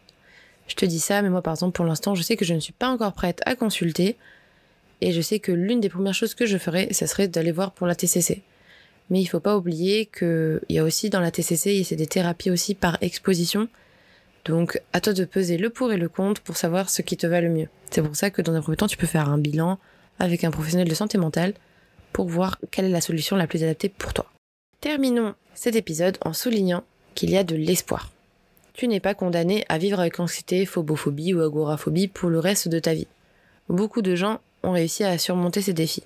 Je 0.67 0.75
te 0.75 0.85
dis 0.85 0.99
ça, 0.99 1.21
mais 1.21 1.29
moi 1.29 1.41
par 1.41 1.53
exemple 1.53 1.75
pour 1.75 1.85
l'instant 1.85 2.15
je 2.15 2.23
sais 2.23 2.37
que 2.37 2.45
je 2.45 2.53
ne 2.53 2.59
suis 2.59 2.73
pas 2.73 2.89
encore 2.89 3.13
prête 3.13 3.41
à 3.45 3.55
consulter 3.55 4.17
et 5.01 5.11
je 5.11 5.21
sais 5.21 5.39
que 5.39 5.51
l'une 5.51 5.81
des 5.81 5.89
premières 5.89 6.13
choses 6.13 6.33
que 6.33 6.45
je 6.45 6.57
ferais, 6.57 6.91
ce 6.91 7.05
serait 7.05 7.27
d'aller 7.27 7.51
voir 7.51 7.71
pour 7.71 7.87
la 7.87 7.95
TCC. 7.95 8.41
Mais 9.09 9.21
il 9.21 9.25
faut 9.25 9.39
pas 9.39 9.57
oublier 9.57 10.07
qu'il 10.07 10.61
y 10.69 10.79
a 10.79 10.83
aussi 10.83 11.09
dans 11.09 11.19
la 11.19 11.31
TCC, 11.31 11.83
c'est 11.83 11.95
des 11.95 12.07
thérapies 12.07 12.49
aussi 12.49 12.73
par 12.73 12.97
exposition. 13.01 13.67
Donc, 14.45 14.79
à 14.93 15.01
toi 15.01 15.13
de 15.13 15.25
peser 15.25 15.57
le 15.57 15.69
pour 15.69 15.91
et 15.91 15.97
le 15.97 16.09
contre 16.09 16.41
pour 16.41 16.57
savoir 16.57 16.89
ce 16.89 17.01
qui 17.01 17.17
te 17.17 17.27
va 17.27 17.41
le 17.41 17.49
mieux. 17.49 17.67
C'est 17.91 18.01
pour 18.01 18.15
ça 18.15 18.29
que 18.29 18.41
dans 18.41 18.53
un 18.53 18.61
premier 18.61 18.77
temps, 18.77 18.87
tu 18.87 18.97
peux 18.97 19.07
faire 19.07 19.29
un 19.29 19.37
bilan 19.37 19.79
avec 20.19 20.43
un 20.43 20.51
professionnel 20.51 20.87
de 20.87 20.95
santé 20.95 21.17
mentale 21.17 21.53
pour 22.13 22.27
voir 22.27 22.59
quelle 22.71 22.85
est 22.85 22.89
la 22.89 23.01
solution 23.01 23.35
la 23.35 23.47
plus 23.47 23.63
adaptée 23.63 23.89
pour 23.89 24.13
toi. 24.13 24.25
Terminons 24.81 25.33
cet 25.53 25.75
épisode 25.75 26.17
en 26.21 26.33
soulignant 26.33 26.83
qu'il 27.15 27.31
y 27.31 27.37
a 27.37 27.43
de 27.43 27.55
l'espoir. 27.55 28.11
Tu 28.73 28.87
n'es 28.87 28.99
pas 28.99 29.13
condamné 29.13 29.65
à 29.69 29.77
vivre 29.77 29.99
avec 29.99 30.19
anxiété, 30.19 30.65
phobophobie 30.65 31.33
ou 31.33 31.41
agoraphobie 31.41 32.07
pour 32.07 32.29
le 32.29 32.39
reste 32.39 32.67
de 32.67 32.79
ta 32.79 32.93
vie. 32.93 33.07
Beaucoup 33.69 34.01
de 34.01 34.15
gens 34.15 34.41
ont 34.63 34.71
réussi 34.71 35.03
à 35.03 35.17
surmonter 35.17 35.61
ces 35.61 35.73
défis. 35.73 36.03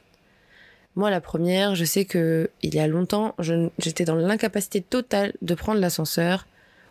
Moi, 0.96 1.10
la 1.10 1.22
première, 1.22 1.76
je 1.76 1.86
sais 1.86 2.06
que 2.06 2.50
il 2.62 2.76
y 2.76 2.80
a 2.80 2.88
longtemps, 2.88 3.36
j'étais 3.78 4.06
dans 4.06 4.16
l'incapacité 4.16 4.82
totale 4.82 5.34
de 5.42 5.54
prendre 5.54 5.80
l'ascenseur 5.80 6.48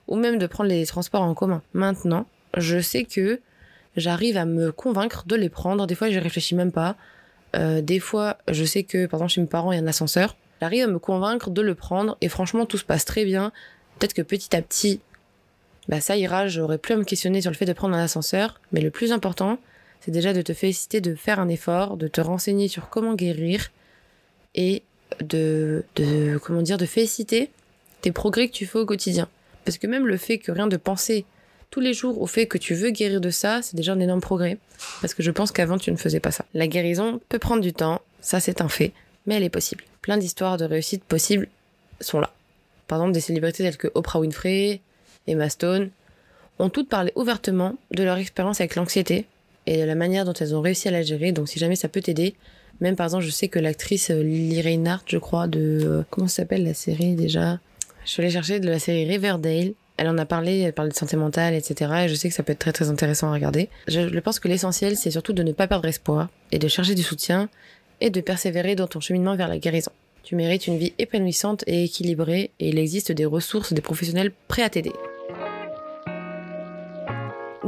ou 0.07 0.17
même 0.17 0.38
de 0.38 0.47
prendre 0.47 0.71
les 0.71 0.87
transports 0.87 1.23
en 1.23 1.35
commun. 1.35 1.62
Maintenant, 1.75 2.26
je 2.57 2.81
sais 2.81 3.05
que 3.05 3.40
j'arrive 3.97 4.37
à 4.37 4.45
me 4.45 4.73
convaincre 4.73 5.25
de 5.26 5.37
les 5.37 5.49
prendre. 5.49 5.87
Des 5.87 5.95
fois, 5.95 6.11
je 6.11 6.19
réfléchis 6.19 6.55
même 6.55 6.73
pas. 6.73 6.97
Euh, 7.57 7.81
des 7.83 8.00
fois, 8.00 8.38
je 8.49 8.64
sais 8.64 8.83
que, 8.83 9.07
par 9.07 9.19
exemple, 9.19 9.33
chez 9.33 9.40
mes 9.40 9.47
parents, 9.47 9.73
il 9.73 9.76
y 9.76 9.78
a 9.78 9.83
un 9.83 9.87
ascenseur. 9.87 10.37
J'arrive 10.61 10.85
à 10.85 10.87
me 10.88 10.99
convaincre 10.99 11.50
de 11.50 11.62
le 11.62 11.75
prendre 11.75 12.17
et 12.21 12.28
franchement, 12.28 12.67
tout 12.67 12.78
se 12.78 12.85
passe 12.85 13.05
très 13.05 13.25
bien. 13.25 13.52
Peut-être 13.99 14.14
que 14.14 14.23
petit 14.23 14.55
à 14.57 14.62
petit, 14.62 15.00
bah 15.88 16.00
ça 16.00 16.17
ira, 16.17 16.49
j'aurais 16.49 16.78
plus 16.78 16.95
à 16.95 16.97
me 16.97 17.05
questionner 17.05 17.40
sur 17.40 17.50
le 17.50 17.57
fait 17.57 17.64
de 17.64 17.73
prendre 17.73 17.95
un 17.95 18.02
ascenseur. 18.02 18.61
Mais 18.73 18.81
le 18.81 18.90
plus 18.90 19.12
important, 19.12 19.59
c'est 20.00 20.11
déjà 20.11 20.33
de 20.33 20.43
te 20.43 20.52
féliciter 20.52 21.00
de 21.00 21.14
faire 21.14 21.40
un 21.40 21.49
effort, 21.49 21.97
de 21.97 22.09
te 22.09 22.21
renseigner 22.21 22.69
sur 22.69 22.88
comment 22.88 23.14
guérir 23.14 23.71
et 24.55 24.83
de, 25.21 25.85
de 25.97 26.38
comment 26.38 26.62
dire, 26.62 26.78
de 26.78 26.87
féliciter 26.87 27.50
tes 28.00 28.12
progrès 28.12 28.49
que 28.49 28.52
tu 28.52 28.67
fais 28.67 28.78
au 28.78 28.87
quotidien. 28.87 29.28
Parce 29.64 29.78
que 29.78 29.87
même 29.87 30.07
le 30.07 30.17
fait 30.17 30.38
que 30.38 30.52
rien 30.52 30.67
de 30.67 30.76
penser 30.76 31.25
tous 31.71 31.81
les 31.81 31.93
jours 31.93 32.21
au 32.21 32.26
fait 32.26 32.47
que 32.47 32.59
tu 32.59 32.75
veux 32.75 32.90
guérir 32.90 33.21
de 33.21 33.31
ça, 33.31 33.61
c'est 33.62 33.76
déjà 33.76 33.93
un 33.93 34.00
énorme 34.00 34.21
progrès. 34.21 34.59
Parce 35.00 35.14
que 35.14 35.23
je 35.23 35.31
pense 35.31 35.52
qu'avant, 35.52 35.78
tu 35.78 35.90
ne 35.93 35.97
faisais 35.97 36.21
pas 36.21 36.31
ça. 36.31 36.45
La 36.55 36.67
guérison 36.67 37.21
peut 37.28 37.38
prendre 37.38 37.62
du 37.62 37.73
temps, 37.73 38.00
ça 38.21 38.40
c'est 38.40 38.61
un 38.61 38.69
fait, 38.69 38.93
mais 39.26 39.35
elle 39.35 39.43
est 39.43 39.50
possible. 39.50 39.85
Plein 40.00 40.17
d'histoires 40.17 40.57
de 40.57 40.64
réussite 40.64 41.05
possibles 41.05 41.49
sont 42.00 42.21
là. 42.21 42.33
Par 42.87 42.99
exemple, 42.99 43.12
des 43.12 43.21
célébrités 43.21 43.62
telles 43.62 43.76
que 43.76 43.88
Oprah 43.95 44.21
Winfrey, 44.21 44.81
Emma 45.26 45.50
Stone, 45.50 45.90
ont 46.59 46.71
toutes 46.71 46.88
parlé 46.88 47.12
ouvertement 47.14 47.76
de 47.90 48.02
leur 48.02 48.17
expérience 48.17 48.61
avec 48.61 48.75
l'anxiété 48.75 49.26
et 49.67 49.83
de 49.83 49.85
la 49.85 49.95
manière 49.95 50.25
dont 50.25 50.33
elles 50.33 50.55
ont 50.55 50.62
réussi 50.62 50.88
à 50.88 50.90
la 50.90 51.02
gérer. 51.02 51.33
Donc 51.33 51.49
si 51.49 51.59
jamais 51.59 51.76
ça 51.76 51.88
peut 51.88 52.00
t'aider, 52.00 52.35
même 52.80 52.97
par 52.97 53.06
exemple, 53.06 53.25
je 53.25 53.30
sais 53.30 53.49
que 53.49 53.58
l'actrice 53.58 54.11
euh, 54.11 54.23
Lily 54.23 54.62
Reinhardt, 54.62 55.04
je 55.06 55.18
crois, 55.18 55.47
de... 55.47 55.80
Euh, 55.85 56.02
comment 56.11 56.28
s'appelle 56.28 56.64
la 56.64 56.75
série 56.75 57.14
déjà? 57.14 57.58
Je 58.04 58.11
suis 58.11 58.23
allée 58.23 58.30
chercher 58.30 58.61
de 58.61 58.68
la 58.68 58.78
série 58.78 59.06
Riverdale 59.06 59.73
elle 59.99 60.08
en 60.08 60.16
a 60.16 60.25
parlé, 60.25 60.61
elle 60.61 60.73
parle 60.73 60.90
de 60.90 60.94
santé 60.94 61.16
mentale, 61.16 61.54
etc. 61.54 61.92
Et 62.04 62.08
je 62.08 62.14
sais 62.14 62.28
que 62.28 62.35
ça 62.35 62.42
peut 62.42 62.52
être 62.52 62.61
très 62.61 62.73
très 62.73 62.88
intéressant 62.88 63.28
à 63.28 63.32
regarder. 63.32 63.68
Je, 63.88 64.18
pense 64.20 64.38
que 64.38 64.49
l'essentiel, 64.49 64.97
c'est 64.97 65.11
surtout 65.11 65.32
de 65.32 65.42
ne 65.42 65.52
pas 65.52 65.66
perdre 65.66 65.88
espoir 65.88 66.28
et 66.52 66.58
de 66.58 66.68
chercher 66.68 66.94
du 66.94 67.02
soutien 67.02 67.49
et 68.00 68.08
de 68.08 68.20
persévérer 68.20 68.76
dans 68.76 68.87
ton 68.87 69.00
cheminement 69.00 69.35
vers 69.35 69.49
la 69.49 69.58
guérison. 69.58 69.90
Tu 70.23 70.37
mérites 70.37 70.68
une 70.68 70.78
vie 70.78 70.92
épanouissante 70.99 71.64
et 71.66 71.85
équilibrée 71.85 72.52
et 72.61 72.68
il 72.68 72.78
existe 72.78 73.11
des 73.11 73.26
ressources, 73.26 73.73
des 73.73 73.82
professionnels 73.82 74.30
prêts 74.47 74.62
à 74.62 74.70
t'aider. 74.70 74.92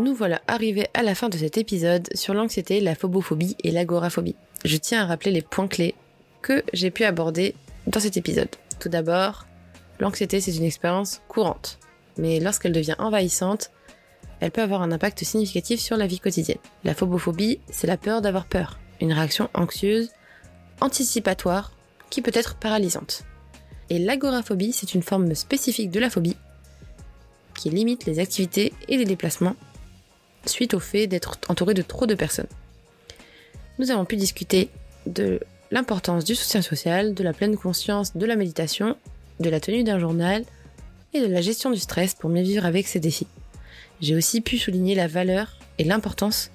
Nous 0.00 0.14
voilà 0.14 0.40
arrivés 0.46 0.88
à 0.94 1.02
la 1.02 1.14
fin 1.14 1.28
de 1.28 1.36
cet 1.36 1.58
épisode 1.58 2.08
sur 2.14 2.32
l'anxiété, 2.32 2.80
la 2.80 2.94
phobophobie 2.94 3.54
et 3.62 3.70
l'agoraphobie. 3.70 4.34
Je 4.64 4.78
tiens 4.78 5.02
à 5.02 5.06
rappeler 5.06 5.30
les 5.30 5.42
points 5.42 5.68
clés 5.68 5.94
que 6.40 6.62
j'ai 6.72 6.90
pu 6.90 7.04
aborder 7.04 7.54
dans 7.86 8.00
cet 8.00 8.16
épisode. 8.16 8.48
Tout 8.78 8.88
d'abord, 8.88 9.46
l'anxiété 9.98 10.40
c'est 10.40 10.56
une 10.56 10.64
expérience 10.64 11.20
courante 11.28 11.78
mais 12.16 12.40
lorsqu'elle 12.40 12.72
devient 12.72 12.94
envahissante, 12.98 13.72
elle 14.40 14.50
peut 14.50 14.62
avoir 14.62 14.80
un 14.80 14.90
impact 14.90 15.22
significatif 15.22 15.80
sur 15.80 15.98
la 15.98 16.06
vie 16.06 16.18
quotidienne. 16.18 16.58
La 16.82 16.94
phobophobie, 16.94 17.60
c'est 17.70 17.86
la 17.86 17.98
peur 17.98 18.22
d'avoir 18.22 18.46
peur, 18.46 18.78
une 19.02 19.12
réaction 19.12 19.50
anxieuse, 19.52 20.08
anticipatoire, 20.80 21.72
qui 22.08 22.22
peut 22.22 22.32
être 22.32 22.56
paralysante. 22.56 23.24
Et 23.90 23.98
l'agoraphobie, 23.98 24.72
c'est 24.72 24.94
une 24.94 25.02
forme 25.02 25.34
spécifique 25.34 25.90
de 25.90 26.00
la 26.00 26.08
phobie, 26.08 26.38
qui 27.54 27.68
limite 27.68 28.06
les 28.06 28.18
activités 28.18 28.72
et 28.88 28.96
les 28.96 29.04
déplacements 29.04 29.56
suite 30.46 30.74
au 30.74 30.80
fait 30.80 31.06
d'être 31.06 31.38
entouré 31.48 31.74
de 31.74 31.82
trop 31.82 32.06
de 32.06 32.14
personnes. 32.14 32.46
Nous 33.78 33.90
avons 33.90 34.04
pu 34.04 34.16
discuter 34.16 34.70
de 35.06 35.40
l'importance 35.70 36.24
du 36.24 36.34
soutien 36.34 36.62
social, 36.62 37.14
de 37.14 37.22
la 37.22 37.32
pleine 37.32 37.56
conscience 37.56 38.16
de 38.16 38.26
la 38.26 38.36
méditation, 38.36 38.96
de 39.38 39.50
la 39.50 39.60
tenue 39.60 39.84
d'un 39.84 39.98
journal, 39.98 40.44
et 41.12 41.20
de 41.20 41.26
la 41.26 41.40
gestion 41.40 41.70
du 41.70 41.78
stress 41.78 42.14
pour 42.14 42.30
mieux 42.30 42.42
vivre 42.42 42.64
avec 42.64 42.86
ces 42.86 43.00
défis. 43.00 43.26
J'ai 44.00 44.14
aussi 44.14 44.40
pu 44.40 44.58
souligner 44.58 44.94
la 44.94 45.06
valeur 45.06 45.58
et 45.78 45.84
l'importance 45.84 46.50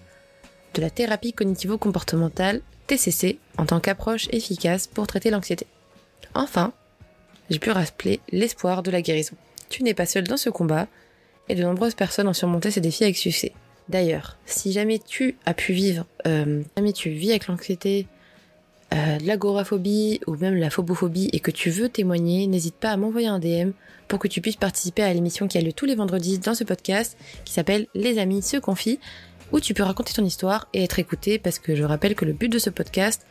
de 0.73 0.81
la 0.81 0.89
thérapie 0.89 1.33
cognitivo-comportementale 1.33 2.61
TCC 2.87 3.39
en 3.57 3.65
tant 3.65 3.79
qu'approche 3.79 4.27
efficace 4.31 4.87
pour 4.87 5.07
traiter 5.07 5.29
l'anxiété. 5.29 5.67
Enfin, 6.33 6.73
j'ai 7.49 7.59
pu 7.59 7.71
rappeler 7.71 8.19
l'espoir 8.31 8.83
de 8.83 8.91
la 8.91 9.01
guérison. 9.01 9.35
Tu 9.69 9.83
n'es 9.83 9.93
pas 9.93 10.05
seul 10.05 10.25
dans 10.25 10.37
ce 10.37 10.49
combat 10.49 10.87
et 11.49 11.55
de 11.55 11.63
nombreuses 11.63 11.95
personnes 11.95 12.27
ont 12.27 12.33
surmonté 12.33 12.71
ces 12.71 12.81
défis 12.81 13.03
avec 13.03 13.17
succès. 13.17 13.53
D'ailleurs, 13.89 14.37
si 14.45 14.71
jamais 14.71 14.99
tu 14.99 15.37
as 15.45 15.53
pu 15.53 15.73
vivre, 15.73 16.05
euh, 16.25 16.63
jamais 16.75 16.93
tu 16.93 17.09
vis 17.09 17.29
avec 17.29 17.47
l'anxiété, 17.47 18.07
euh, 18.93 19.17
l'agoraphobie 19.23 20.21
ou 20.27 20.35
même 20.35 20.55
la 20.55 20.69
phobophobie 20.69 21.29
et 21.33 21.39
que 21.39 21.51
tu 21.51 21.69
veux 21.69 21.89
témoigner, 21.89 22.47
n'hésite 22.47 22.75
pas 22.75 22.91
à 22.91 22.97
m'envoyer 22.97 23.27
un 23.27 23.39
DM 23.39 23.71
pour 24.07 24.19
que 24.19 24.27
tu 24.27 24.41
puisses 24.41 24.55
participer 24.55 25.03
à 25.03 25.13
l'émission 25.13 25.47
qui 25.47 25.57
a 25.57 25.61
lieu 25.61 25.73
tous 25.73 25.85
les 25.85 25.95
vendredis 25.95 26.39
dans 26.39 26.53
ce 26.53 26.63
podcast 26.63 27.17
qui 27.43 27.53
s'appelle 27.53 27.87
Les 27.95 28.19
amis 28.19 28.41
se 28.41 28.57
confient 28.57 28.99
où 29.51 29.59
tu 29.59 29.73
peux 29.73 29.83
raconter 29.83 30.13
ton 30.13 30.25
histoire 30.25 30.67
et 30.73 30.83
être 30.83 30.99
écouté 30.99 31.39
parce 31.39 31.59
que 31.59 31.75
je 31.75 31.83
rappelle 31.83 32.15
que 32.15 32.25
le 32.25 32.33
but 32.33 32.49
de 32.49 32.59
ce 32.59 32.69
podcast 32.69 33.25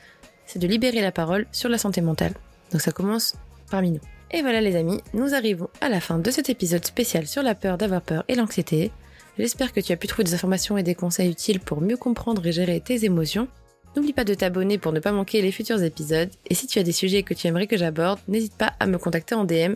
c'est 0.47 0.59
de 0.59 0.67
libérer 0.67 1.01
la 1.01 1.13
parole 1.13 1.47
sur 1.53 1.69
la 1.69 1.79
santé 1.79 2.01
mentale. 2.01 2.35
Donc 2.73 2.81
ça 2.81 2.93
commence 2.93 3.37
parmi 3.71 3.91
nous. 3.91 4.01
Et 4.31 4.43
voilà 4.43 4.61
les 4.61 4.77
amis, 4.77 5.01
nous 5.13 5.35
arrivons 5.35 5.69
à 5.81 5.89
la 5.89 6.01
fin 6.01 6.19
de 6.19 6.31
cet 6.31 6.51
épisode 6.51 6.85
spécial 6.85 7.27
sur 7.27 7.43
la 7.43 7.55
peur 7.55 7.79
d'avoir 7.79 8.03
peur 8.03 8.25
et 8.29 8.35
l'anxiété. 8.35 8.91
J'espère 9.39 9.73
que 9.73 9.81
tu 9.81 9.93
as 9.93 9.97
pu 9.97 10.07
trouver 10.07 10.25
des 10.25 10.35
informations 10.35 10.79
et 10.79 10.83
des 10.83 10.95
conseils 10.95 11.31
utiles 11.31 11.61
pour 11.61 11.81
mieux 11.81 11.97
comprendre 11.97 12.47
et 12.47 12.53
gérer 12.53 12.81
tes 12.81 13.05
émotions. 13.05 13.49
N'oublie 13.97 14.13
pas 14.13 14.25
de 14.25 14.35
t'abonner 14.35 14.79
pour 14.79 14.93
ne 14.93 15.01
pas 15.01 15.13
manquer 15.13 15.43
les 15.43 15.53
futurs 15.53 15.83
épisodes. 15.83 16.31
Et 16.49 16.55
si 16.55 16.67
tu 16.67 16.79
as 16.79 16.83
des 16.83 16.93
sujets 16.93 17.23
que 17.23 17.35
tu 17.35 17.47
aimerais 17.47 17.67
que 17.67 17.77
j'aborde, 17.77 18.19
n'hésite 18.29 18.55
pas 18.55 18.73
à 18.81 18.87
me 18.87 18.99
contacter 18.99 19.35
en 19.35 19.45
DM 19.45 19.75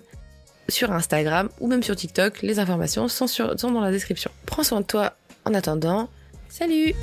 sur 0.69 0.93
Instagram 0.93 1.49
ou 1.61 1.69
même 1.69 1.83
sur 1.83 1.97
TikTok. 1.97 2.43
Les 2.43 2.59
informations 2.59 3.09
sont, 3.09 3.27
dans 3.63 3.81
la 3.81 3.93
description. 3.93 4.31
Prends 4.47 4.65
soin 4.65 4.81
de 4.81 4.87
toi 4.87 5.15
en 5.45 5.55
attendant. 5.55 6.09
Salut 6.49 6.95